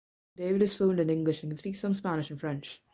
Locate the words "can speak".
1.51-1.75